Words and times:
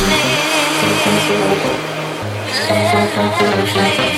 Let 0.00 0.06
me, 0.06 0.14
let 3.74 4.12
me. 4.12 4.17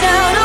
down 0.00 0.41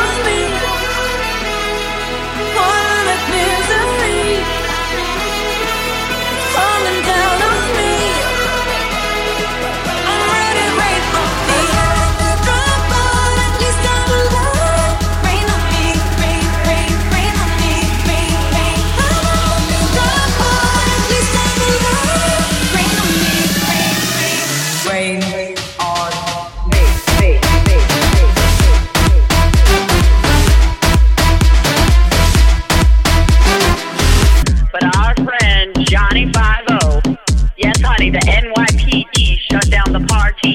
NYPD 38.48 39.38
shut 39.50 39.70
down 39.70 39.92
the 39.92 40.00
party. 40.08 40.54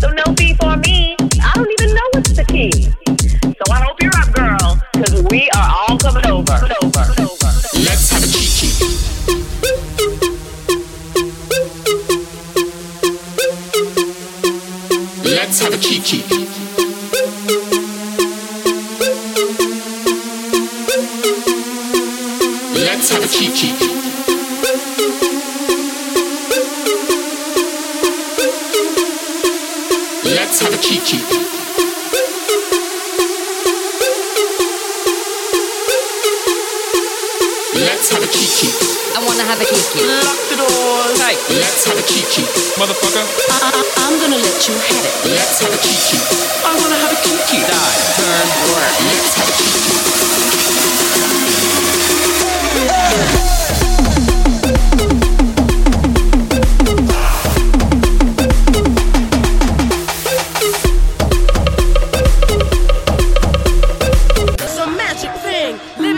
So 0.00 0.08
no 0.10 0.24
fee 0.36 0.54
for 0.54 0.76
me. 0.78 1.16
I 1.42 1.52
don't 1.54 1.70
even 1.70 1.94
know 1.94 2.08
what's 2.12 2.32
the 2.32 2.44
key. 2.44 2.72
So 2.72 3.72
I 3.72 3.80
hope 3.82 4.00
you're 4.02 4.16
up, 4.16 4.32
girl, 4.32 4.80
because 4.92 5.22
we 5.24 5.50
are 5.50 5.68
all 5.76 5.98
coming 5.98 6.26
over. 6.26 6.54
over. 6.54 7.04
Let's 7.84 8.10
have 8.10 8.22
a 8.22 8.26
cheeky. 8.26 8.70
Let's 15.24 15.60
have 15.60 15.74
a 15.74 15.78
cheeky. 15.78 16.22
Let's 22.80 23.10
have 23.10 23.22
a 23.22 23.28
cheeky. 23.28 24.05
let's 30.46 30.60
have 30.60 30.72
a 30.72 30.78
cheat 30.78 31.02
sheet. 31.02 31.26
Let's 37.74 38.08
have 38.14 38.22
a 38.22 38.30
cheat 38.30 38.50
sheet. 38.54 38.74
I 39.16 39.26
wanna 39.26 39.42
have 39.42 39.58
a 39.60 39.64
cheat 39.66 39.86
sheet. 39.90 40.06
Lock 40.06 40.38
the 40.50 40.56
door 40.62 41.02
tight. 41.18 41.38
Let's 41.50 41.82
have 41.86 41.98
a 41.98 42.02
cheat 42.06 42.30
sheet, 42.30 42.46
motherfucker. 42.78 43.26
I- 43.50 43.74
I- 43.74 44.06
I'm 44.06 44.20
gonna 44.20 44.38
let 44.38 44.68
you 44.68 44.74
have 44.78 45.04
it. 45.04 45.14
Let's 45.34 45.58
have 45.62 45.74
a 45.74 45.78
cheat 45.82 45.98
sheet. 45.98 46.22
I 46.64 46.78
wanna 46.78 46.94
have 47.02 47.10
a 47.10 47.18
cheat 47.26 47.42
sheet. 47.50 47.66
Die. 47.66 47.96
Turn. 48.16 48.46
Work. 48.70 48.94
Let's 49.10 49.34
have 49.34 49.48
a 49.50 49.54
cheat 49.58 49.74
sheet. 49.82 50.55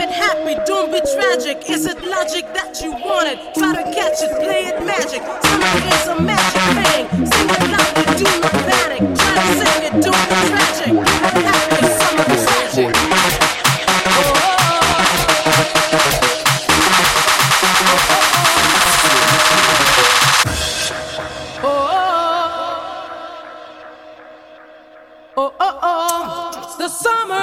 it 0.08 0.14
happy, 0.14 0.54
don't 0.66 0.90
be 0.92 1.00
tragic. 1.00 1.68
Is 1.68 1.86
it 1.86 2.02
logic 2.04 2.44
that 2.54 2.80
you 2.82 2.92
want 2.92 3.28
it? 3.28 3.38
Try 3.54 3.74
to 3.74 3.82
catch 3.94 4.22
it, 4.22 4.30
play 4.40 4.66
it 4.66 4.84
magic. 4.84 5.22
Summer 5.44 5.78
is 5.88 6.06
a 6.08 6.20
magic 6.20 6.62
thing. 6.84 7.06
Sing 7.26 7.48
it 7.50 7.62
loudly, 7.72 8.04
do 8.16 8.24
not 8.40 8.52
panic. 8.68 9.02
Try 9.18 9.34
to 9.34 9.52
sing 9.58 9.82
it, 9.88 9.94
don't 10.04 10.24
be 10.28 10.36
tragic. 10.48 10.88
Is 10.88 11.34
it 11.34 11.44
happy, 11.48 11.86
summer 12.00 12.26
tragic. 12.44 12.90
Oh. 21.60 21.66
oh 25.36 25.52
oh, 25.60 26.76
the 26.78 26.88
summer 26.88 27.37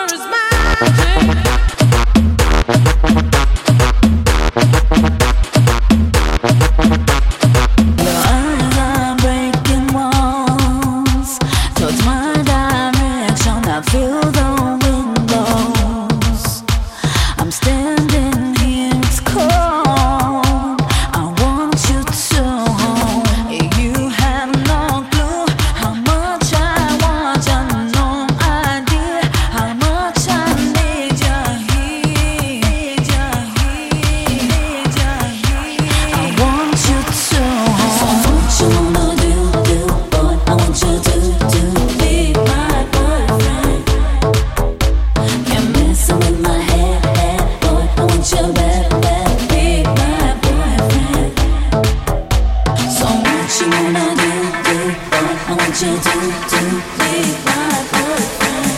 what 53.55 53.61
you 53.61 53.69
wanna 53.71 54.05
do, 54.15 54.31
do, 54.65 54.77
boy. 55.11 55.31
I 55.47 55.53
want 55.55 55.81
you 55.81 55.93
to, 55.95 56.15
to 56.51 56.61
be 56.99 57.11
my 57.45 57.59
boyfriend. 57.91 58.75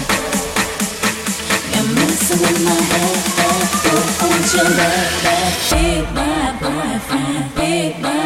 You're 1.73 1.89
my 1.93 2.07
want 4.29 4.47
you 4.53 4.65
to, 4.77 4.89
be 5.71 5.83
my 6.13 6.29
boyfriend, 6.61 7.45
be 7.55 8.01
my. 8.01 8.16